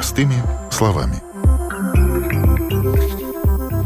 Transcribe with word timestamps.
Простыми 0.00 0.36
словами. 0.70 1.16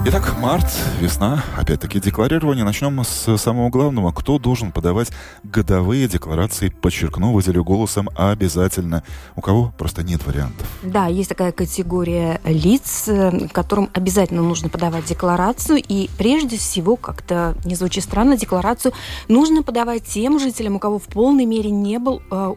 Итак, 0.06 0.36
март, 0.40 0.64
весна, 1.00 1.42
опять-таки 1.58 1.98
декларирование. 1.98 2.64
Начнем 2.64 3.02
с 3.02 3.36
самого 3.36 3.68
главного. 3.68 4.12
Кто 4.12 4.38
должен 4.38 4.70
подавать 4.70 5.10
годовые 5.42 6.06
декларации? 6.06 6.68
Подчеркну, 6.68 7.32
выделю 7.32 7.64
голосом 7.64 8.08
обязательно. 8.14 9.02
У 9.34 9.40
кого 9.40 9.74
просто 9.76 10.04
нет 10.04 10.24
вариантов. 10.24 10.68
Да, 10.84 11.08
есть 11.08 11.30
такая 11.30 11.50
категория 11.50 12.40
лиц, 12.44 13.08
э, 13.08 13.48
которым 13.48 13.90
обязательно 13.92 14.42
нужно 14.42 14.68
подавать 14.68 15.06
декларацию. 15.06 15.82
И 15.82 16.08
прежде 16.16 16.58
всего, 16.58 16.94
как-то 16.94 17.56
не 17.64 17.74
звучит 17.74 18.04
странно, 18.04 18.36
декларацию 18.36 18.94
нужно 19.26 19.64
подавать 19.64 20.04
тем 20.04 20.38
жителям, 20.38 20.76
у 20.76 20.78
кого 20.78 21.00
в 21.00 21.08
полной 21.08 21.44
мере 21.44 21.72
не 21.72 21.98
был 21.98 22.22
э, 22.30 22.54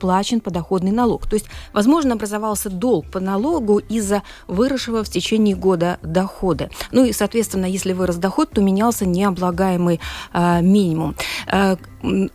плачен 0.00 0.40
подоходный 0.40 0.92
налог. 0.92 1.26
То 1.28 1.34
есть, 1.34 1.48
возможно, 1.72 2.14
образовался 2.14 2.70
долг 2.70 3.06
по 3.10 3.20
налогу 3.20 3.78
из-за 3.78 4.22
выросшего 4.46 5.04
в 5.04 5.08
течение 5.08 5.56
года 5.56 5.98
дохода. 6.02 6.70
Ну 6.92 7.04
и, 7.04 7.12
соответственно, 7.12 7.66
если 7.66 7.92
вырос 7.92 8.16
доход, 8.16 8.50
то 8.50 8.60
менялся 8.60 9.06
необлагаемый 9.06 10.00
э, 10.32 10.62
минимум. 10.62 11.14
Э, 11.52 11.76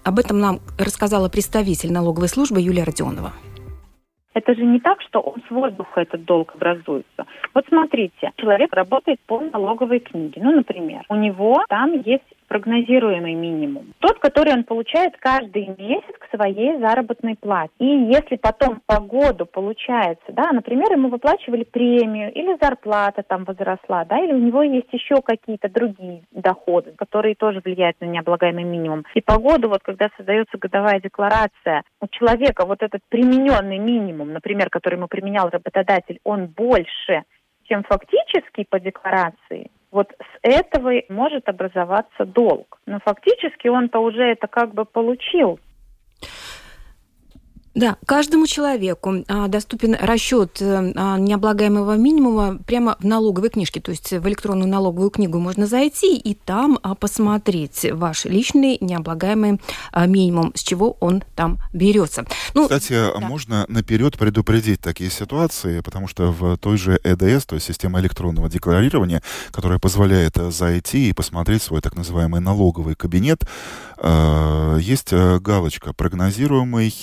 об 0.04 0.20
этом 0.20 0.40
нам 0.40 0.60
рассказала 0.78 1.30
представитель 1.30 1.92
налоговой 1.92 2.28
службы 2.28 2.62
Юлия 2.62 2.84
Родионова. 2.84 3.34
Это 4.34 4.56
же 4.56 4.64
не 4.64 4.80
так, 4.80 5.00
что 5.02 5.20
он 5.20 5.42
с 5.48 5.52
воздуха 5.52 6.02
этот 6.02 6.26
долг 6.26 6.54
образуется. 6.56 7.26
Вот 7.54 7.66
смотрите, 7.68 8.32
человек 8.38 8.73
работает 8.73 9.20
по 9.28 9.40
налоговой 9.40 10.00
книге. 10.00 10.42
Ну, 10.44 10.52
например, 10.52 11.04
у 11.10 11.16
него 11.16 11.64
там 11.70 11.94
есть 12.02 12.23
прогнозируемый 12.48 13.34
минимум. 13.34 13.94
Тот, 14.00 14.20
который 14.20 14.54
он 14.54 14.64
получает 14.64 15.18
каждый 15.18 15.68
месяц 15.78 16.16
к 16.20 16.36
своей 16.36 16.80
заработной 16.80 17.36
плате. 17.36 17.74
И 17.80 17.86
если 17.86 18.38
потом 18.38 18.82
по 18.86 19.00
году 19.00 19.46
получается, 19.46 20.26
да, 20.30 20.52
например, 20.52 20.92
ему 20.92 21.10
выплачивали 21.10 21.64
премию 21.64 22.32
или 22.34 22.58
зарплата 22.62 23.23
там 23.23 23.44
возросла, 23.44 24.06
да, 24.06 24.20
или 24.20 24.34
у 24.34 24.40
него 24.40 24.64
есть 24.64 24.92
еще 24.92 25.22
какие-то 25.22 25.70
другие 25.70 26.23
доходы, 26.32 26.94
которые 26.98 27.36
тоже 27.36 27.62
влияют 27.64 28.00
на 28.02 28.06
необлагаемый 28.06 28.64
минимум. 28.64 29.06
И 29.14 29.22
по 29.22 29.39
году, 29.39 29.70
вот 29.70 29.82
когда 29.84 30.10
создается 30.17 30.58
годовая 30.58 31.00
декларация, 31.00 31.84
у 32.02 32.08
человека 32.08 32.66
вот 32.66 32.82
этот 32.82 33.02
примененный 33.10 33.78
минимум, 33.78 34.34
например, 34.34 34.70
который 34.70 34.95
ему 34.95 35.08
применял 35.08 35.50
работодатель, 35.50 36.20
он 36.23 36.48
больше, 36.48 37.23
чем 37.64 37.84
фактически 37.84 38.66
по 38.70 38.80
декларации, 38.80 39.72
вот 39.94 40.11
с 40.19 40.39
этого 40.41 40.91
может 41.08 41.47
образоваться 41.47 42.25
долг. 42.25 42.80
Но 42.86 42.99
фактически 42.99 43.67
он-то 43.67 43.99
уже 43.99 44.23
это 44.23 44.47
как 44.47 44.73
бы 44.73 44.86
получил. 44.86 45.59
Да, 47.76 47.98
каждому 48.06 48.46
человеку 48.46 49.26
а, 49.28 49.48
доступен 49.48 49.96
расчет 50.00 50.62
э, 50.62 50.94
а, 50.96 51.18
необлагаемого 51.18 51.98
минимума 51.98 52.60
прямо 52.68 52.96
в 53.00 53.06
налоговой 53.06 53.50
книжке, 53.50 53.82
то 53.82 53.90
есть 53.90 54.12
в 54.12 54.28
электронную 54.28 54.70
налоговую 54.70 55.10
книгу 55.10 55.40
можно 55.40 55.66
зайти 55.66 56.16
и 56.16 56.36
там 56.36 56.78
а, 56.84 56.94
посмотреть 56.94 57.88
ваш 57.92 58.26
личный 58.26 58.78
необлагаемый 58.80 59.60
минимум, 60.06 60.52
с 60.54 60.62
чего 60.62 60.98
он 61.00 61.24
там 61.36 61.58
берется. 61.74 62.26
Ну, 62.54 62.64
Кстати, 62.64 62.94
да. 62.94 63.20
можно 63.20 63.66
наперед 63.68 64.20
предупредить 64.20 64.80
такие 64.80 65.10
ситуации, 65.10 65.80
потому 65.80 66.08
что 66.08 66.32
в 66.32 66.58
той 66.58 66.78
же 66.78 67.00
ЭДС, 67.04 67.46
то 67.46 67.56
есть 67.56 67.66
система 67.66 68.00
электронного 68.02 68.50
декларирования, 68.50 69.24
которая 69.52 69.80
позволяет 69.80 70.38
э, 70.38 70.52
зайти 70.52 71.10
и 71.10 71.14
посмотреть 71.14 71.64
свой 71.64 71.82
так 71.82 71.96
называемый 71.96 72.40
налоговый 72.40 72.94
кабинет, 72.94 73.46
э, 73.98 74.78
есть 74.80 75.12
галочка 75.12 75.94
прогнозируемый 75.94 76.94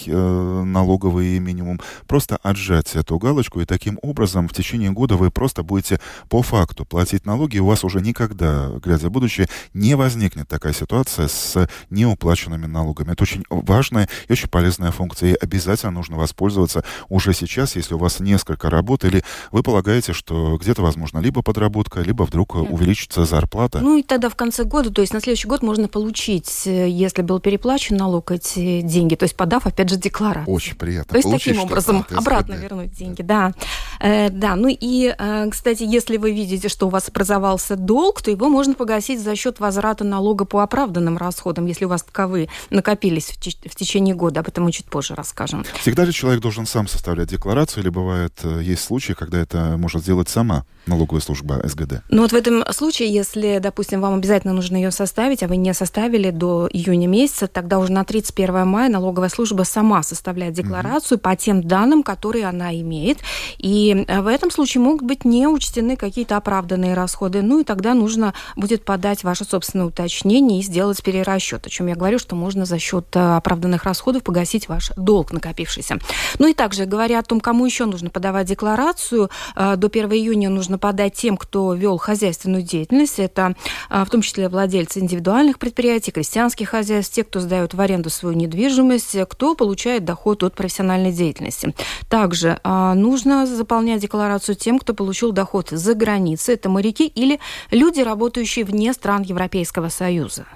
налоговый 0.65 1.39
минимум, 1.39 1.81
просто 2.07 2.37
отжать 2.43 2.95
эту 2.95 3.19
галочку, 3.19 3.61
и 3.61 3.65
таким 3.65 3.99
образом 4.03 4.49
в 4.49 4.53
течение 4.53 4.91
года 4.91 5.17
вы 5.17 5.31
просто 5.31 5.63
будете 5.63 6.01
по 6.29 6.43
факту 6.43 6.85
платить 6.85 7.27
налоги, 7.27 7.57
и 7.57 7.61
у 7.61 7.67
вас 7.67 7.85
уже 7.85 8.01
никогда, 8.01 8.71
глядя 8.83 9.09
в 9.09 9.13
будущее, 9.13 9.49
не 9.75 9.95
возникнет 9.95 10.49
такая 10.49 10.73
ситуация 10.73 11.29
с 11.29 11.69
неуплаченными 11.91 12.67
налогами. 12.67 13.13
Это 13.13 13.23
очень 13.23 13.45
важная 13.51 14.09
и 14.29 14.33
очень 14.33 14.49
полезная 14.49 14.91
функция, 14.91 15.33
и 15.33 15.35
обязательно 15.35 15.93
нужно 15.93 16.17
воспользоваться 16.17 16.85
уже 17.09 17.33
сейчас, 17.35 17.77
если 17.77 17.95
у 17.95 17.99
вас 17.99 18.21
несколько 18.21 18.71
работ, 18.71 19.05
или 19.05 19.23
вы 19.51 19.63
полагаете, 19.63 20.13
что 20.13 20.59
где-то, 20.59 20.83
возможно, 20.83 21.19
либо 21.19 21.43
подработка, 21.43 22.01
либо 22.01 22.25
вдруг 22.25 22.55
увеличится 22.55 23.25
зарплата. 23.25 23.81
Ну 23.81 23.97
и 23.99 24.03
тогда 24.03 24.29
в 24.29 24.37
конце 24.37 24.65
года, 24.65 24.91
то 24.91 25.01
есть 25.01 25.13
на 25.13 25.21
следующий 25.21 25.49
год 25.49 25.63
можно 25.63 25.89
получить, 25.89 26.67
э, 26.67 26.89
если 26.89 27.23
был 27.23 27.41
переплачен 27.41 27.97
налог, 27.97 28.31
эти 28.31 28.81
деньги, 28.81 29.15
то 29.15 29.25
есть 29.25 29.37
подав, 29.37 29.67
опять 29.67 29.89
же, 29.89 29.97
декларацию. 29.97 30.50
Очень 30.51 30.75
приятно. 30.77 31.13
То 31.13 31.17
есть 31.17 31.31
таким 31.31 31.61
образом 31.61 32.05
обратно 32.11 32.55
вернуть 32.55 32.93
деньги, 32.93 33.23
да. 33.23 33.53
Э, 34.01 34.31
да, 34.31 34.57
ну 34.57 34.69
и, 34.69 35.15
э, 35.17 35.49
кстати, 35.51 35.83
если 35.83 36.17
вы 36.17 36.33
видите, 36.33 36.69
что 36.69 36.87
у 36.87 36.91
вас 36.91 37.09
образовался 37.09 37.77
долг, 37.77 38.23
то 38.23 38.31
его 38.31 38.49
можно 38.49 38.75
погасить 38.75 39.21
за 39.21 39.37
счет 39.37 39.61
возврата 39.61 40.05
налога 40.05 40.47
по 40.47 40.63
оправданным 40.63 41.19
расходам, 41.19 41.67
если 41.67 41.85
у 41.85 41.89
вас 41.89 42.03
таковые 42.03 42.49
накопились 42.71 43.27
в, 43.27 43.37
в 43.37 43.75
течение 43.77 44.15
года. 44.15 44.41
Об 44.41 44.49
этом 44.49 44.65
мы 44.65 44.73
чуть 44.73 44.87
позже 44.87 45.15
расскажем. 45.15 45.65
Всегда 45.81 46.07
же 46.07 46.13
человек 46.13 46.41
должен 46.41 46.67
сам 46.67 46.89
составлять 46.89 47.29
декларацию, 47.29 47.83
или 47.83 47.91
бывает, 47.91 48.33
э, 48.43 48.61
есть 48.63 48.83
случаи, 48.83 49.13
когда 49.13 49.39
это 49.39 49.77
может 49.77 50.03
сделать 50.03 50.29
сама 50.29 50.65
налоговая 50.87 51.21
служба 51.21 51.61
СГД? 51.63 52.03
Ну 52.09 52.23
вот 52.23 52.33
в 52.33 52.35
этом 52.35 52.65
случае, 52.73 53.13
если, 53.13 53.59
допустим, 53.59 54.01
вам 54.01 54.15
обязательно 54.15 54.55
нужно 54.55 54.77
ее 54.77 54.91
составить, 54.91 55.43
а 55.43 55.49
вы 55.49 55.57
не 55.57 55.75
составили 55.75 56.31
до 56.31 56.69
июня 56.73 57.07
месяца, 57.07 57.47
тогда 57.47 57.79
уже 57.79 57.93
на 57.93 58.05
31 58.05 58.67
мая 58.67 58.89
налоговая 58.89 59.29
служба 59.29 59.65
сама 59.65 60.03
составляет 60.03 60.55
декларацию 60.55 61.17
угу. 61.17 61.23
по 61.23 61.37
тем 61.37 61.63
данным, 61.63 62.03
которые 62.03 62.47
она 62.47 62.75
имеет. 62.81 63.19
И 63.59 63.90
э, 63.95 64.21
в 64.23 64.27
этом 64.27 64.51
случае 64.51 64.83
могут 64.83 65.03
быть 65.03 65.25
не 65.25 65.47
учтены 65.47 65.97
какие-то 65.97 66.37
оправданные 66.37 66.95
расходы. 66.95 67.43
Ну 67.43 67.61
и 67.61 67.65
тогда 67.65 67.95
нужно 67.95 68.35
будет 68.57 68.85
подать 68.85 69.25
ваше 69.25 69.45
собственное 69.45 69.87
уточнение 69.87 70.61
и 70.61 70.63
сделать 70.63 71.03
перерасчет, 71.03 71.67
о 71.67 71.71
чем 71.71 71.87
я 71.87 71.95
говорю, 71.95 72.19
что 72.19 72.35
можно 72.35 72.65
за 72.65 72.79
счет 72.79 73.07
э, 73.15 73.37
оправданных 73.37 73.85
расходов 73.85 74.23
погасить 74.23 74.69
ваш 74.69 74.93
долг 74.97 75.33
накопившийся. 75.33 75.99
Ну 76.39 76.49
и 76.49 76.55
также, 76.55 76.87
говоря 76.87 77.19
о 77.19 77.23
том, 77.23 77.41
кому 77.41 77.67
еще 77.67 77.85
нужно 77.85 78.11
подавать 78.11 78.47
декларацию, 78.47 79.31
э, 79.57 79.77
до 79.77 79.89
1 79.89 80.13
июня 80.13 80.49
нужно 80.51 80.79
подать 80.79 81.15
тем, 81.15 81.37
кто 81.37 81.75
вел 81.75 81.99
хозяйственную 81.99 82.63
деятельность. 82.63 83.19
Это 83.19 83.55
в 83.89 84.07
том 84.07 84.23
числе 84.23 84.49
владельцы 84.49 85.01
индивидуальных 85.01 85.59
предприятий, 85.59 86.11
крестьянских 86.11 86.71
хозяйств, 86.71 87.15
те, 87.15 87.25
кто 87.25 87.41
сдают 87.41 87.75
в 87.75 87.81
аренду 87.81 88.11
свою 88.11 88.37
недвижимость, 88.37 89.17
кто 89.29 89.55
получает 89.55 90.05
доход 90.05 90.43
от 90.43 90.55
профессиональной 90.55 91.13
деятельности. 91.13 91.75
Также 92.09 92.61
нужно 92.65 93.47
заполнять 93.47 93.80
декларацию 93.99 94.57
тем, 94.57 94.79
кто 94.79 94.95
получил 94.95 95.33
доход 95.33 95.69
за 95.71 95.95
границей. 95.95 96.55
Это 96.55 96.69
моряки 96.69 97.07
или 97.07 97.41
люди, 97.71 98.01
работающие 98.01 98.65
вне 98.65 98.93
стран 98.93 99.23
Европейского 99.23 99.89
Союза 99.89 100.47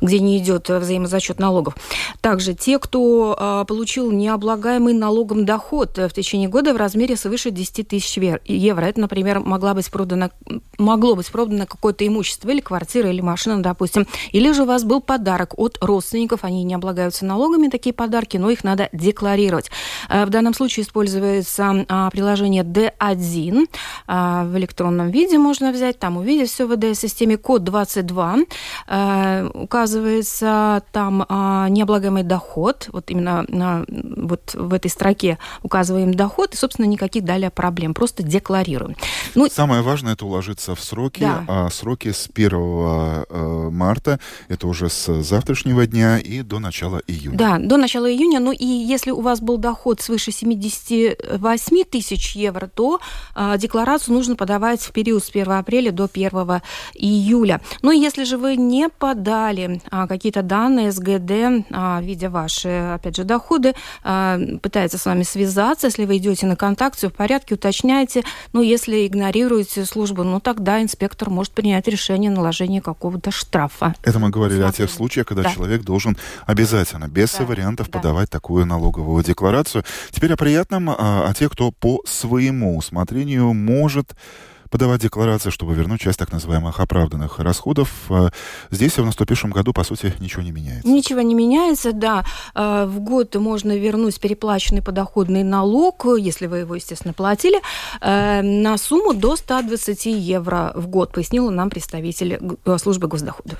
где 0.00 0.18
не 0.18 0.38
идет 0.38 0.68
взаимозачет 0.68 1.38
налогов. 1.38 1.76
Также 2.20 2.54
те, 2.54 2.78
кто 2.78 3.36
а, 3.38 3.64
получил 3.64 4.10
необлагаемый 4.10 4.94
налогом 4.94 5.44
доход 5.44 5.96
в 5.96 6.10
течение 6.10 6.48
года 6.48 6.74
в 6.74 6.76
размере 6.76 7.16
свыше 7.16 7.50
10 7.50 7.88
тысяч 7.88 8.18
евро. 8.44 8.84
Это, 8.84 9.00
например, 9.00 9.40
могла 9.40 9.74
быть 9.74 9.90
продана, 9.90 10.30
могло 10.78 11.14
быть 11.14 11.30
продано 11.30 11.66
какое-то 11.66 12.06
имущество 12.06 12.50
или 12.50 12.60
квартира, 12.60 13.10
или 13.10 13.20
машина, 13.20 13.62
допустим. 13.62 14.06
Или 14.32 14.52
же 14.52 14.62
у 14.62 14.66
вас 14.66 14.84
был 14.84 15.00
подарок 15.00 15.58
от 15.58 15.78
родственников, 15.80 16.44
они 16.44 16.62
не 16.64 16.74
облагаются 16.74 17.24
налогами, 17.24 17.68
такие 17.68 17.92
подарки, 17.92 18.36
но 18.36 18.50
их 18.50 18.64
надо 18.64 18.88
декларировать. 18.92 19.70
А, 20.08 20.26
в 20.26 20.30
данном 20.30 20.54
случае 20.54 20.84
используется 20.84 21.84
а, 21.88 22.10
приложение 22.56 22.62
D1 22.62 23.68
а, 24.06 24.44
в 24.44 24.56
электронном 24.56 25.10
виде 25.10 25.38
можно 25.38 25.72
взять, 25.72 25.98
там 25.98 26.16
увидеть 26.16 26.50
все 26.50 26.66
в 26.66 26.72
EDS-системе. 26.72 27.36
Код 27.36 27.64
22 27.64 28.36
а, 28.86 29.50
указывается 29.54 30.82
там 30.92 31.26
необлагаемый 31.70 32.22
доход, 32.22 32.88
вот 32.92 33.10
именно 33.10 33.44
вот 33.88 34.54
в 34.54 34.72
этой 34.72 34.90
строке 34.90 35.38
указываем 35.62 36.14
доход, 36.14 36.54
и, 36.54 36.56
собственно, 36.56 36.86
никаких 36.86 37.24
далее 37.24 37.50
проблем, 37.50 37.94
просто 37.94 38.22
декларируем. 38.22 38.96
Ну, 39.34 39.48
Самое 39.50 39.82
важное 39.82 40.14
это 40.14 40.26
уложиться 40.26 40.74
в 40.74 40.80
сроки, 40.80 41.20
да. 41.20 41.44
а 41.48 41.70
сроки 41.70 42.12
с 42.12 42.28
1 42.32 42.50
э, 42.52 43.70
марта, 43.70 44.20
это 44.48 44.66
уже 44.66 44.88
с 44.88 45.22
завтрашнего 45.22 45.86
дня 45.86 46.18
и 46.18 46.42
до 46.42 46.58
начала 46.58 47.00
июня. 47.06 47.36
Да, 47.36 47.58
до 47.58 47.76
начала 47.76 48.10
июня, 48.10 48.40
ну 48.40 48.52
и 48.52 48.64
если 48.64 49.10
у 49.10 49.20
вас 49.20 49.40
был 49.40 49.58
доход 49.58 50.00
свыше 50.00 50.32
78 50.32 51.84
тысяч 51.84 52.36
евро, 52.36 52.45
то 52.52 53.00
э, 53.34 53.54
декларацию 53.58 54.14
нужно 54.14 54.36
подавать 54.36 54.80
в 54.80 54.92
период 54.92 55.24
с 55.24 55.30
1 55.30 55.50
апреля 55.52 55.92
до 55.92 56.08
1 56.12 56.30
июля. 56.94 57.60
Ну 57.82 57.90
и 57.90 57.98
если 57.98 58.24
же 58.24 58.38
вы 58.38 58.56
не 58.56 58.88
подали 58.88 59.46
дали 59.46 59.80
а, 59.90 60.06
какие-то 60.06 60.42
данные 60.42 60.92
СГД, 60.92 61.66
а, 61.70 62.00
видя 62.02 62.30
ваши, 62.30 62.68
опять 62.94 63.16
же, 63.16 63.24
доходы, 63.24 63.74
а, 64.04 64.38
пытается 64.62 64.98
с 64.98 65.06
вами 65.06 65.22
связаться, 65.22 65.88
если 65.88 66.04
вы 66.04 66.16
идете 66.18 66.46
на 66.46 66.56
контакт, 66.56 66.96
все 66.96 67.08
в 67.08 67.12
порядке, 67.12 67.54
уточняйте. 67.54 68.22
Ну, 68.52 68.62
если 68.62 69.06
игнорируете 69.06 69.84
службу, 69.84 70.22
ну, 70.22 70.40
тогда 70.40 70.82
инспектор 70.82 71.30
может 71.30 71.52
принять 71.52 71.88
решение 71.88 72.30
наложения 72.30 72.80
какого-то 72.80 73.30
штрафа. 73.30 73.94
Это 74.02 74.18
мы 74.18 74.30
говорили 74.30 74.60
Смотрите. 74.60 74.84
о 74.84 74.86
тех 74.86 74.94
случаях, 74.94 75.26
когда 75.26 75.42
да. 75.42 75.50
человек 75.50 75.82
должен 75.82 76.16
обязательно, 76.46 77.08
без 77.08 77.34
да. 77.34 77.44
вариантов, 77.44 77.90
да. 77.90 77.98
подавать 77.98 78.30
такую 78.30 78.66
налоговую 78.66 79.22
декларацию. 79.24 79.84
Теперь 80.10 80.32
о 80.32 80.36
приятном, 80.36 80.90
о 80.90 81.32
тех, 81.36 81.52
кто 81.52 81.70
по 81.72 82.00
своему 82.06 82.35
усмотрению 82.76 83.52
может 83.54 84.14
подавать 84.70 85.00
декларации, 85.00 85.50
чтобы 85.50 85.74
вернуть 85.74 86.00
часть 86.00 86.18
так 86.18 86.32
называемых 86.32 86.80
оправданных 86.80 87.38
расходов. 87.38 87.90
Э, 88.10 88.28
здесь 88.70 88.98
в 88.98 89.04
наступившем 89.04 89.50
году, 89.50 89.72
по 89.72 89.84
сути, 89.84 90.12
ничего 90.20 90.42
не 90.42 90.52
меняется. 90.52 90.88
Ничего 90.88 91.20
не 91.20 91.34
меняется, 91.34 91.92
да. 91.92 92.24
Э, 92.54 92.86
в 92.86 93.00
год 93.00 93.34
можно 93.36 93.76
вернуть 93.76 94.20
переплаченный 94.20 94.82
подоходный 94.82 95.42
налог, 95.42 96.06
если 96.18 96.46
вы 96.46 96.58
его, 96.58 96.74
естественно, 96.74 97.14
платили, 97.14 97.60
э, 98.00 98.42
на 98.42 98.76
сумму 98.78 99.14
до 99.14 99.36
120 99.36 100.06
евро 100.06 100.72
в 100.74 100.88
год, 100.88 101.12
пояснила 101.12 101.50
нам 101.50 101.70
представитель 101.70 102.38
службы 102.78 103.08
госдоходов. 103.08 103.58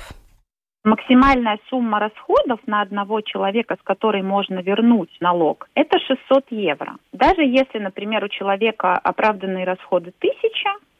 Максимальная 0.86 1.58
сумма 1.68 1.98
расходов 1.98 2.60
на 2.66 2.80
одного 2.80 3.20
человека, 3.20 3.76
с 3.76 3.82
которой 3.82 4.22
можно 4.22 4.60
вернуть 4.60 5.10
налог, 5.18 5.68
это 5.74 5.98
600 5.98 6.44
евро. 6.50 6.94
Даже 7.12 7.42
если, 7.42 7.80
например, 7.80 8.22
у 8.22 8.28
человека 8.28 8.92
оправданные 8.92 9.64
расходы 9.64 10.12
1000, 10.20 10.46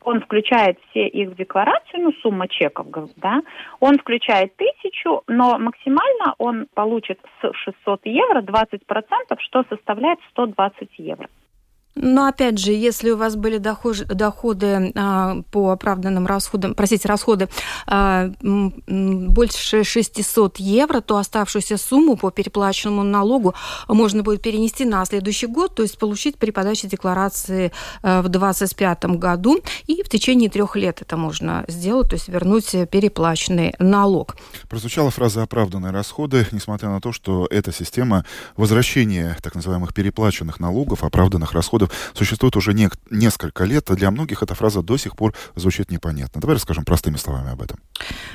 он 0.03 0.23
включает 0.23 0.81
все 0.91 1.07
их 1.07 1.31
в 1.31 1.37
декларацию, 1.37 2.03
ну, 2.03 2.13
сумма 2.21 2.49
чеков, 2.49 2.89
да, 3.15 3.43
он 3.79 3.97
включает 3.99 4.57
тысячу, 4.57 5.23
но 5.29 5.57
максимально 5.57 6.35
он 6.39 6.67
получит 6.75 7.21
с 7.41 7.53
600 7.53 8.07
евро 8.07 8.43
20%, 8.43 8.81
что 9.39 9.65
составляет 9.71 10.19
120 10.33 10.89
евро. 10.99 11.29
Но 11.97 12.27
опять 12.27 12.59
же, 12.59 12.73
если 12.73 13.11
у 13.11 13.17
вас 13.17 13.37
были 13.37 13.57
доходы, 13.57 14.05
доходы 14.05 14.93
а, 14.95 15.43
по 15.51 15.71
оправданным 15.71 16.27
расходам, 16.27 16.75
простите, 16.75 17.09
расходы 17.09 17.49
а, 17.87 18.31
больше 18.43 19.83
600 19.83 20.59
евро, 20.59 21.01
то 21.01 21.17
оставшуюся 21.17 21.79
сумму 21.79 22.17
по 22.17 22.31
переплаченному 22.31 23.03
налогу 23.03 23.55
можно 23.89 24.23
будет 24.23 24.43
перенести 24.43 24.85
на 24.85 25.05
следующий 25.07 25.47
год, 25.47 25.75
то 25.75 25.83
есть 25.83 25.99
получить 25.99 26.37
при 26.37 26.51
подаче 26.51 26.87
декларации 26.87 27.73
а, 28.03 28.21
в 28.21 28.29
2025 28.29 29.05
году, 29.17 29.61
и 29.87 30.03
в 30.03 30.11
течение 30.11 30.51
трех 30.51 30.77
лет 30.77 31.01
это 31.01 31.17
можно 31.17 31.65
сделать, 31.67 32.11
то 32.11 32.17
есть 32.17 32.29
вернуть 32.29 32.77
переплаченный 32.91 33.75
налог. 33.79 34.37
Прозвучала 34.69 35.11
фраза 35.11 35.43
«оправданные 35.43 35.93
расходы», 35.93 36.47
несмотря 36.53 36.91
на 36.91 37.01
то, 37.01 37.13
что 37.13 37.47
эта 37.51 37.73
система 37.73 38.27
возвращения 38.55 39.37
так 39.43 39.55
называемых 39.55 39.95
переплаченных 39.95 40.61
налогов, 40.61 41.03
оправданных 41.03 41.53
расходов 41.53 41.86
расходов 41.87 42.13
существует 42.15 42.57
уже 42.57 42.75
не, 42.75 42.89
несколько 43.11 43.65
лет, 43.65 43.91
а 43.91 43.95
для 43.95 44.11
многих 44.11 44.43
эта 44.43 44.55
фраза 44.55 44.83
до 44.83 44.97
сих 44.97 45.17
пор 45.17 45.35
звучит 45.55 45.91
непонятно. 45.91 46.41
Давай 46.41 46.55
расскажем 46.55 46.85
простыми 46.85 47.17
словами 47.17 47.53
об 47.53 47.63
этом. 47.63 47.79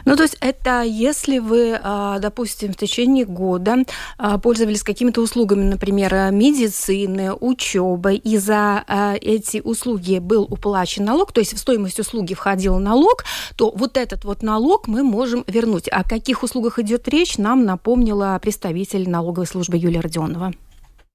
Ну, 0.06 0.16
то 0.16 0.24
есть 0.24 0.38
это 0.42 0.84
если 0.84 1.40
вы, 1.40 1.80
а, 1.82 2.20
допустим, 2.20 2.74
в 2.74 2.78
течение 2.78 3.26
года 3.26 3.78
а, 4.18 4.38
пользовались 4.38 4.84
какими-то 4.84 5.22
услугами, 5.22 5.64
например, 5.64 6.32
медицины, 6.32 7.34
учебы, 7.34 8.16
и 8.16 8.38
за 8.38 8.84
а, 8.88 9.16
эти 9.20 9.62
услуги 9.64 10.20
был 10.20 10.44
уплачен 10.44 11.06
налог, 11.06 11.32
то 11.32 11.42
есть 11.42 11.54
в 11.54 11.58
стоимость 11.58 12.00
услуги 12.00 12.34
входил 12.34 12.80
налог, 12.80 13.24
то 13.56 13.72
вот 13.76 13.98
этот 13.98 14.26
вот 14.26 14.44
налог 14.44 14.88
мы 14.88 15.04
можем 15.04 15.44
вернуть. 15.48 15.88
О 15.88 16.04
каких 16.04 16.44
услугах 16.44 16.80
идет 16.80 17.08
речь, 17.08 17.38
нам 17.38 17.66
напомнила 17.66 18.40
представитель 18.42 19.10
налоговой 19.10 19.48
службы 19.48 19.78
Юлия 19.78 20.02
Родионова. 20.02 20.54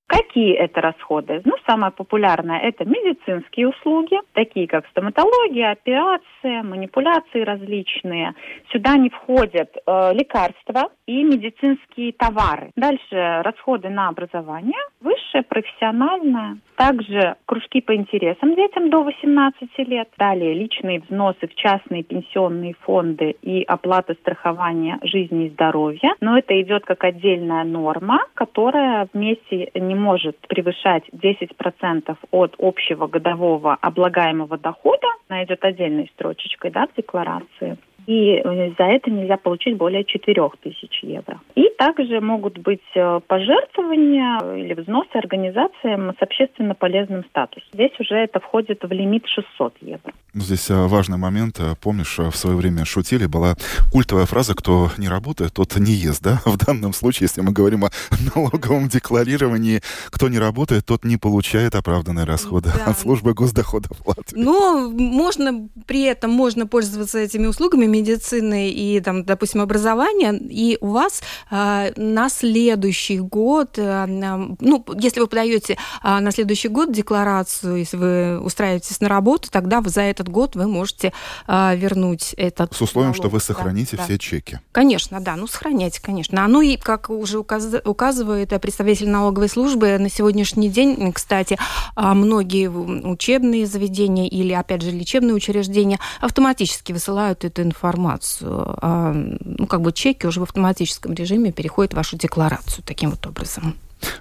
Какие 0.07 0.55
это 0.55 0.81
расходы? 0.81 1.43
Ну, 1.45 1.55
самое 1.67 1.93
популярное– 1.93 2.61
это 2.63 2.85
медицинские 2.85 3.69
услуги, 3.69 4.17
такие 4.35 4.69
как 4.69 4.87
стоматология, 4.89 5.73
операция, 5.73 6.63
манипуляции 6.63 7.41
различные. 7.41 8.35
Сюда 8.71 8.97
не 8.97 9.11
входят 9.11 9.75
э, 9.75 10.13
лекарства 10.13 10.91
и 11.07 11.25
медицинские 11.25 12.13
товары. 12.13 12.71
Дальше 12.77 13.43
расходы 13.43 13.89
на 13.89 14.09
образование, 14.09 14.79
высшее, 15.01 15.43
профессиональное. 15.43 16.59
Также 16.77 17.37
кружки 17.47 17.81
по 17.81 17.95
интересам 17.95 18.55
детям 18.55 18.91
до 18.91 19.03
18 19.03 19.69
лет. 19.89 20.09
Далее 20.19 20.55
личные 20.55 21.01
взносы 21.01 21.47
в 21.47 21.55
частные 21.55 22.03
пенсионные 22.03 22.75
фонды 22.81 23.37
и 23.43 23.63
оплата 23.63 24.15
страхования 24.15 24.99
жизни 25.03 25.47
и 25.47 25.51
здоровья. 25.51 26.15
Но 26.21 26.39
это 26.39 26.61
идет 26.61 26.85
как 26.85 27.05
отдельная 27.05 27.65
норма, 27.65 28.25
которая 28.35 29.09
вместе 29.13 29.71
не 29.75 29.95
может 29.95 30.39
превышать 30.49 31.05
10% 31.13 32.17
от 32.31 32.55
общего 32.59 33.07
годового 33.07 33.77
облагаемого 33.81 34.59
дохода. 34.59 35.07
Она 35.29 35.45
идет 35.45 35.65
отдельной 35.65 36.11
строчечкой 36.15 36.71
да, 36.71 36.87
в 36.87 36.97
декларации 36.97 37.79
и 38.07 38.41
э, 38.43 38.71
за 38.79 38.85
это 38.85 39.11
нельзя 39.11 39.37
получить 39.37 39.77
более 39.77 40.05
4 40.05 40.49
тысяч 40.63 41.01
евро. 41.03 41.41
И 41.55 41.69
также 41.77 42.21
могут 42.21 42.59
быть 42.59 42.81
э, 42.95 43.21
пожертвования 43.27 44.39
или 44.57 44.75
взносы 44.75 45.15
организациям 45.15 46.15
с 46.19 46.23
общественно 46.23 46.75
полезным 46.75 47.25
статусом. 47.25 47.69
Здесь 47.73 47.93
уже 47.99 48.15
это 48.15 48.41
входит 48.41 48.83
в 48.83 48.93
лимит 48.93 49.27
600 49.27 49.75
евро. 49.81 50.13
Ну, 50.35 50.41
здесь 50.41 50.71
э, 50.71 50.87
важный 50.87 51.19
момент. 51.19 51.61
Помнишь, 51.83 52.19
в 52.19 52.37
свое 52.37 52.57
время 52.57 52.85
шутили, 52.85 53.27
была 53.27 53.55
культовая 53.93 54.27
фраза 54.27 54.55
«кто 54.55 54.89
не 54.99 55.09
работает, 55.09 55.55
тот 55.55 55.77
не 55.77 55.93
ест». 55.93 56.23
Да? 56.23 56.41
В 56.45 56.57
данном 56.65 56.93
случае, 56.93 57.25
если 57.25 57.41
мы 57.41 57.53
говорим 57.53 57.85
о 57.85 57.91
налоговом 58.35 58.89
декларировании, 58.89 59.81
кто 60.11 60.29
не 60.29 60.39
работает, 60.39 60.87
тот 60.87 61.05
не 61.05 61.17
получает 61.17 61.75
оправданные 61.75 62.25
расходы 62.25 62.71
да. 62.75 62.91
от 62.91 62.99
службы 62.99 63.35
госдоходов 63.35 64.07
Латвии. 64.07 64.39
Но 64.39 64.91
можно 64.91 65.69
при 65.87 66.05
этом 66.05 66.31
можно 66.31 66.67
пользоваться 66.67 67.19
этими 67.19 67.47
услугами 67.47 67.87
медицины 67.97 68.71
и, 68.71 69.01
там, 69.01 69.25
допустим, 69.25 69.61
образования, 69.61 70.33
и 70.35 70.79
у 70.81 70.89
вас 70.89 71.23
э, 71.51 71.93
на 71.97 72.29
следующий 72.29 73.19
год, 73.19 73.79
э, 73.79 74.07
ну, 74.07 74.85
если 74.99 75.21
вы 75.21 75.27
подаете 75.27 75.77
э, 76.03 76.19
на 76.19 76.31
следующий 76.31 76.69
год 76.69 76.93
декларацию, 76.93 77.77
если 77.77 77.97
вы 77.97 78.41
устраиваетесь 78.41 79.01
на 79.01 79.09
работу, 79.09 79.51
тогда 79.51 79.83
за 79.85 80.03
этот 80.03 80.29
год 80.29 80.57
вы 80.57 80.67
можете 80.67 81.13
э, 81.47 81.77
вернуть 81.77 82.35
этот 82.37 82.75
С 82.75 82.83
условием, 82.83 83.13
налог. 83.13 83.17
что 83.17 83.29
вы 83.29 83.41
сохраните 83.41 83.97
да, 83.97 84.05
все 84.05 84.13
да. 84.15 84.19
чеки. 84.19 84.61
Конечно, 84.73 85.21
да, 85.21 85.37
ну, 85.37 85.47
сохраняйте, 85.47 86.01
конечно. 86.03 86.45
А 86.45 86.49
ну 86.49 86.61
и, 86.61 86.77
как 86.77 87.11
уже 87.11 87.39
указ... 87.39 87.67
указывает 87.85 88.49
представитель 88.61 89.09
налоговой 89.09 89.49
службы, 89.49 89.99
на 89.99 90.11
сегодняшний 90.11 90.69
день, 90.69 91.13
кстати, 91.13 91.59
многие 91.97 92.69
учебные 92.69 93.67
заведения 93.67 94.29
или, 94.29 94.53
опять 94.53 94.83
же, 94.83 94.91
лечебные 94.91 95.35
учреждения 95.35 95.99
автоматически 96.21 96.93
высылают 96.93 97.45
эту 97.45 97.63
информацию 97.63 97.86
информацию, 97.87 98.79
а, 98.83 99.13
ну, 99.13 99.67
как 99.67 99.81
бы 99.81 99.93
чеки 99.93 100.27
уже 100.27 100.41
в 100.41 100.43
автоматическом 100.43 101.15
режиме 101.15 101.53
переходят 101.53 101.93
в 101.93 101.97
вашу 101.97 102.17
декларацию 102.17 102.85
таким 102.85 103.11
вот 103.11 103.27
образом. 103.27 103.75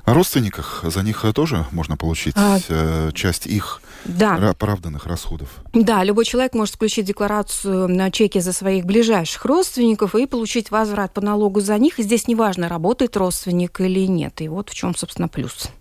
О 0.06 0.14
родственниках, 0.14 0.82
за 0.84 1.04
них 1.04 1.26
тоже 1.34 1.66
можно 1.72 1.98
получить 1.98 2.36
а, 2.38 2.58
э, 2.70 3.12
часть 3.14 3.46
их 3.46 3.82
да. 4.06 4.36
оправданных 4.52 5.06
расходов. 5.06 5.50
Да, 5.74 6.04
любой 6.04 6.26
человек 6.26 6.54
может 6.54 6.76
включить 6.76 7.06
декларацию 7.06 7.90
на 7.90 8.10
чеки 8.10 8.40
за 8.40 8.54
своих 8.54 8.86
ближайших 8.86 9.44
родственников 9.46 10.16
и 10.16 10.28
получить 10.28 10.72
возврат 10.72 11.14
по 11.14 11.22
налогу 11.22 11.60
за 11.60 11.78
них. 11.78 12.00
И 12.00 12.04
здесь 12.04 12.28
неважно, 12.28 12.70
работает 12.70 13.18
родственник 13.18 13.82
или 13.82 14.08
нет. 14.08 14.42
И 14.42 14.48
вот 14.48 14.70
в 14.70 14.76
чем, 14.76 14.96
собственно, 14.96 15.28
плюс. 15.28 15.72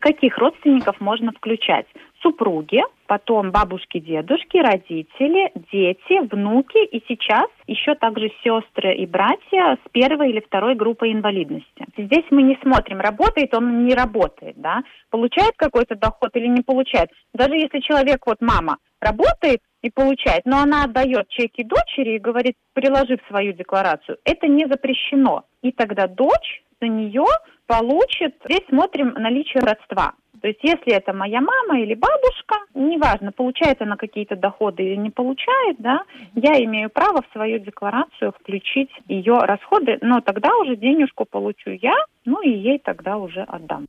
Каких 0.00 0.38
родственников 0.38 1.00
можно 1.00 1.32
включать? 1.32 1.86
Супруги, 2.26 2.82
потом 3.06 3.52
бабушки, 3.52 4.00
дедушки, 4.00 4.56
родители, 4.56 5.52
дети, 5.70 6.26
внуки 6.28 6.84
и 6.84 7.00
сейчас 7.06 7.46
еще 7.68 7.94
также 7.94 8.32
сестры 8.42 8.96
и 8.96 9.06
братья 9.06 9.78
с 9.84 9.90
первой 9.92 10.30
или 10.30 10.40
второй 10.40 10.74
группой 10.74 11.12
инвалидности. 11.12 11.86
Здесь 11.96 12.24
мы 12.32 12.42
не 12.42 12.58
смотрим, 12.62 12.98
работает 12.98 13.54
он, 13.54 13.86
не 13.86 13.94
работает, 13.94 14.56
да, 14.56 14.82
получает 15.10 15.52
какой-то 15.56 15.94
доход 15.94 16.30
или 16.34 16.48
не 16.48 16.62
получает. 16.62 17.10
Даже 17.32 17.54
если 17.54 17.78
человек, 17.78 18.26
вот 18.26 18.38
мама, 18.40 18.78
работает 19.00 19.60
и 19.82 19.90
получает, 19.90 20.44
но 20.46 20.58
она 20.58 20.82
отдает 20.82 21.28
чеки 21.28 21.62
дочери 21.62 22.16
и 22.16 22.18
говорит, 22.18 22.56
приложив 22.72 23.20
свою 23.28 23.52
декларацию, 23.52 24.18
это 24.24 24.48
не 24.48 24.66
запрещено. 24.66 25.44
И 25.62 25.70
тогда 25.70 26.08
дочь 26.08 26.64
за 26.80 26.88
нее 26.88 27.24
получит, 27.68 28.34
здесь 28.44 28.66
смотрим 28.68 29.14
наличие 29.14 29.62
родства. 29.62 30.14
То 30.40 30.48
есть 30.48 30.60
если 30.62 30.92
это 30.92 31.12
моя 31.12 31.40
мама 31.40 31.80
или 31.80 31.94
бабушка, 31.94 32.56
неважно, 32.74 33.32
получает 33.32 33.82
она 33.82 33.96
какие-то 33.96 34.36
доходы 34.36 34.82
или 34.82 34.96
не 34.96 35.10
получает, 35.10 35.76
да, 35.78 36.02
я 36.34 36.62
имею 36.64 36.90
право 36.90 37.22
в 37.22 37.32
свою 37.32 37.58
декларацию 37.58 38.32
включить 38.32 38.90
ее 39.08 39.38
расходы, 39.38 39.98
но 40.00 40.20
тогда 40.20 40.56
уже 40.56 40.76
денежку 40.76 41.24
получу 41.24 41.70
я, 41.70 41.94
ну 42.24 42.40
и 42.42 42.50
ей 42.50 42.78
тогда 42.78 43.16
уже 43.16 43.42
отдам. 43.42 43.86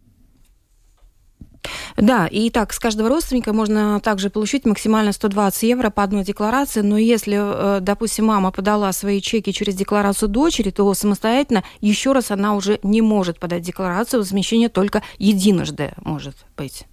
Да, 1.97 2.27
и 2.27 2.51
так, 2.51 2.73
с 2.73 2.79
каждого 2.79 3.09
родственника 3.09 3.53
можно 3.53 3.99
также 3.99 4.29
получить 4.29 4.65
максимально 4.65 5.11
120 5.11 5.63
евро 5.63 5.89
по 5.89 6.03
одной 6.03 6.23
декларации, 6.23 6.81
но 6.81 6.95
если, 6.97 7.37
э, 7.39 7.79
допустим, 7.81 8.25
мама 8.25 8.51
подала 8.51 8.91
свои 8.93 9.19
чеки 9.19 9.51
через 9.51 9.73
декларацию 9.73 10.29
дочери, 10.29 10.69
то 10.69 10.93
самостоятельно 10.93 11.63
еще 11.81 12.11
раз 12.11 12.29
она 12.29 12.53
уже 12.53 12.79
не 12.83 13.01
может 13.01 13.39
подать 13.39 13.63
декларацию, 13.63 14.19
возмещение 14.19 14.69
только 14.69 15.01
единожды 15.17 15.93
может 16.03 16.35
быть. 16.55 16.85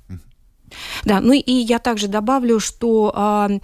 Да, 1.04 1.20
ну 1.20 1.34
и 1.34 1.52
я 1.52 1.78
также 1.78 2.08
добавлю, 2.08 2.58
что 2.58 3.12
э, 3.14 3.58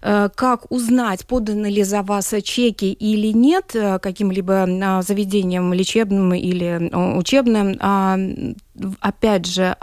как 0.00 0.70
узнать, 0.70 1.26
поданы 1.26 1.66
ли 1.66 1.82
за 1.82 2.02
вас 2.02 2.34
чеки 2.42 2.92
или 2.92 3.28
нет 3.28 3.74
э, 3.74 3.98
каким-либо 3.98 4.62
а, 4.62 5.02
заведением 5.02 5.72
лечебным 5.72 6.34
или 6.34 6.90
учебным. 7.18 7.76
А, 7.80 8.16
опять 9.00 9.46
же, 9.46 9.76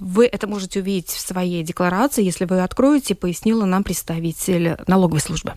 вы 0.00 0.26
это 0.26 0.46
можете 0.46 0.80
увидеть 0.80 1.08
в 1.08 1.20
своей 1.20 1.62
декларации, 1.62 2.22
если 2.22 2.44
вы 2.44 2.62
откроете, 2.62 3.14
пояснила 3.14 3.64
нам 3.64 3.82
представитель 3.82 4.76
налоговой 4.86 5.20
службы. 5.20 5.54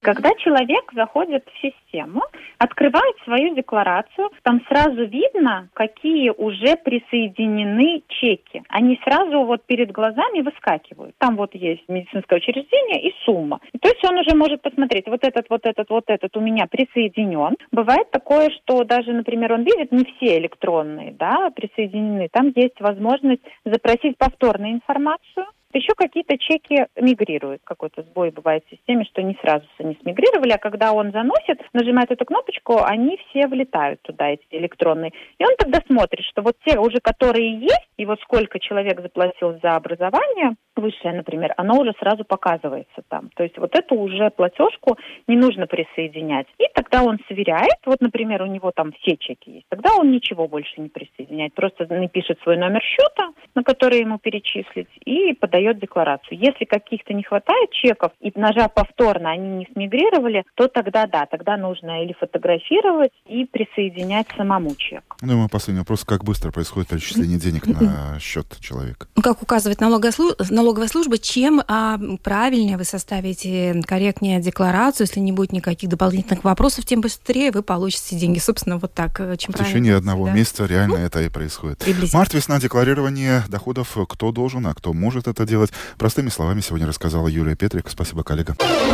Когда 0.00 0.30
человек 0.38 0.90
заходит 0.94 1.44
в 1.46 1.60
систему, 1.60 2.22
открывает 2.60 3.16
свою 3.24 3.54
декларацию, 3.54 4.30
там 4.42 4.60
сразу 4.68 5.06
видно, 5.06 5.70
какие 5.72 6.28
уже 6.28 6.76
присоединены 6.76 8.02
чеки. 8.08 8.62
Они 8.68 9.00
сразу 9.02 9.44
вот 9.44 9.64
перед 9.64 9.90
глазами 9.90 10.42
выскакивают. 10.42 11.14
Там 11.18 11.36
вот 11.36 11.54
есть 11.54 11.88
медицинское 11.88 12.36
учреждение 12.36 13.08
и 13.08 13.14
сумма. 13.24 13.60
То 13.80 13.88
есть 13.88 14.04
он 14.04 14.18
уже 14.18 14.36
может 14.36 14.60
посмотреть, 14.60 15.06
вот 15.06 15.24
этот, 15.24 15.48
вот 15.48 15.62
этот, 15.64 15.88
вот 15.88 16.04
этот 16.08 16.36
у 16.36 16.40
меня 16.40 16.66
присоединен. 16.66 17.56
Бывает 17.72 18.10
такое, 18.10 18.50
что 18.50 18.84
даже, 18.84 19.12
например, 19.12 19.54
он 19.54 19.62
видит, 19.62 19.90
не 19.90 20.04
все 20.04 20.36
электронные, 20.38 21.12
да, 21.12 21.50
присоединены. 21.56 22.28
Там 22.30 22.52
есть 22.54 22.78
возможность 22.80 23.42
запросить 23.64 24.18
повторную 24.18 24.74
информацию, 24.74 25.46
еще 25.78 25.94
какие-то 25.96 26.36
чеки 26.38 26.86
мигрируют. 26.96 27.62
Какой-то 27.64 28.02
сбой 28.02 28.30
бывает 28.30 28.64
в 28.66 28.70
системе, 28.70 29.04
что 29.04 29.22
не 29.22 29.36
сразу 29.40 29.66
они 29.78 29.96
смигрировали, 30.02 30.50
а 30.50 30.58
когда 30.58 30.92
он 30.92 31.12
заносит, 31.12 31.60
нажимает 31.72 32.10
эту 32.10 32.24
кнопочку, 32.24 32.80
они 32.84 33.18
все 33.28 33.46
влетают 33.46 34.02
туда, 34.02 34.28
эти 34.28 34.44
электронные. 34.50 35.12
И 35.38 35.44
он 35.44 35.54
тогда 35.58 35.80
смотрит, 35.86 36.24
что 36.26 36.42
вот 36.42 36.56
те 36.64 36.78
уже, 36.78 37.00
которые 37.00 37.58
есть, 37.58 37.88
и 37.96 38.06
вот 38.06 38.20
сколько 38.20 38.58
человек 38.58 39.00
заплатил 39.00 39.58
за 39.62 39.76
образование, 39.76 40.56
высшее, 40.80 41.14
например, 41.14 41.54
оно 41.56 41.78
уже 41.78 41.92
сразу 41.98 42.24
показывается 42.24 43.02
там. 43.08 43.30
То 43.36 43.42
есть 43.42 43.58
вот 43.58 43.74
эту 43.74 43.94
уже 43.94 44.30
платежку 44.30 44.98
не 45.26 45.36
нужно 45.36 45.66
присоединять. 45.66 46.46
И 46.58 46.64
тогда 46.74 47.02
он 47.02 47.18
сверяет, 47.28 47.78
вот, 47.86 48.00
например, 48.00 48.42
у 48.42 48.46
него 48.46 48.72
там 48.74 48.92
все 49.00 49.16
чеки 49.16 49.50
есть, 49.50 49.66
тогда 49.68 49.90
он 49.96 50.10
ничего 50.10 50.48
больше 50.48 50.80
не 50.80 50.88
присоединяет, 50.88 51.54
просто 51.54 51.86
напишет 51.88 52.38
свой 52.42 52.56
номер 52.56 52.82
счета, 52.82 53.30
на 53.54 53.62
который 53.62 54.00
ему 54.00 54.18
перечислить, 54.18 54.88
и 55.04 55.34
подает 55.34 55.78
декларацию. 55.78 56.38
Если 56.38 56.64
каких-то 56.64 57.14
не 57.14 57.22
хватает 57.22 57.70
чеков, 57.70 58.12
и 58.20 58.32
нажав 58.34 58.72
повторно, 58.74 59.30
они 59.30 59.48
не 59.48 59.68
смигрировали, 59.72 60.44
то 60.54 60.68
тогда 60.68 61.06
да, 61.06 61.26
тогда 61.26 61.56
нужно 61.56 62.02
или 62.02 62.12
фотографировать, 62.14 63.12
и 63.26 63.44
присоединять 63.44 64.26
самому 64.36 64.74
чек. 64.76 65.16
Ну 65.22 65.32
и 65.32 65.36
мой 65.36 65.48
последний 65.48 65.80
вопрос, 65.80 66.04
как 66.04 66.24
быстро 66.24 66.50
происходит 66.50 66.88
перечисление 66.88 67.38
денег 67.40 67.66
на 67.66 68.18
счет 68.20 68.46
человека? 68.60 69.06
Как 69.22 69.42
указывает 69.42 69.80
налоговая 69.80 70.12
служба, 70.12 70.44
налоговая 70.70 70.88
служба, 70.88 71.18
чем 71.18 71.60
а, 71.66 71.98
правильнее 72.22 72.76
вы 72.76 72.84
составите 72.84 73.82
корректнее 73.84 74.40
декларацию, 74.40 75.08
если 75.08 75.18
не 75.18 75.32
будет 75.32 75.50
никаких 75.50 75.90
дополнительных 75.90 76.44
вопросов, 76.44 76.84
тем 76.84 77.00
быстрее 77.00 77.50
вы 77.50 77.64
получите 77.64 78.14
деньги. 78.14 78.38
Собственно, 78.38 78.78
вот 78.78 78.94
так. 78.94 79.18
Э, 79.18 79.36
чем 79.36 79.52
В 79.52 79.58
течение 79.58 79.96
одного 79.96 80.26
да. 80.26 80.32
месяца 80.32 80.66
реально 80.66 80.98
ну, 80.98 81.04
это 81.04 81.22
и 81.22 81.28
происходит. 81.28 81.84
Март, 82.12 82.34
весна, 82.34 82.60
декларирование 82.60 83.42
доходов. 83.48 83.96
Кто 84.08 84.30
должен, 84.30 84.64
а 84.68 84.74
кто 84.74 84.92
может 84.92 85.26
это 85.26 85.44
делать? 85.44 85.72
Простыми 85.98 86.28
словами 86.28 86.60
сегодня 86.60 86.86
рассказала 86.86 87.26
Юлия 87.26 87.56
Петрик. 87.56 87.90
Спасибо, 87.90 88.22
коллега. 88.22 88.56